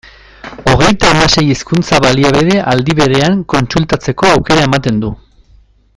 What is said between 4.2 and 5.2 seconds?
aukera ematen du.